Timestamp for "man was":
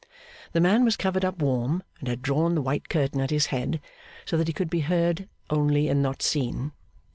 0.59-0.97